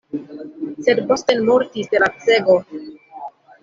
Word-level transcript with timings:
Sed 0.87 1.03
Bosten 1.13 1.45
mortis 1.51 1.95
de 1.95 2.05
lacego. 2.07 2.61